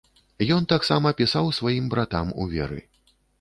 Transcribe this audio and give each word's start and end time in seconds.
Ён 0.55 0.63
таксама 0.71 1.11
пісаў 1.19 1.51
сваім 1.59 1.93
братам 1.93 2.33
у 2.41 2.49
веры. 2.55 2.81